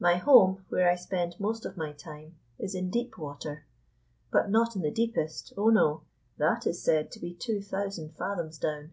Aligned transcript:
My 0.00 0.16
home, 0.16 0.64
where 0.68 0.90
I 0.90 0.96
spend 0.96 1.38
most 1.38 1.64
of 1.64 1.76
my 1.76 1.92
time, 1.92 2.34
is 2.58 2.74
in 2.74 2.90
deep 2.90 3.16
water. 3.16 3.66
But 4.32 4.50
not 4.50 4.74
in 4.74 4.82
the 4.82 4.90
deepest, 4.90 5.52
oh, 5.56 5.68
no! 5.68 6.02
That 6.38 6.66
is 6.66 6.82
said 6.82 7.12
to 7.12 7.20
be 7.20 7.34
two 7.34 7.62
thousand 7.62 8.16
fathoms 8.16 8.58
down. 8.58 8.90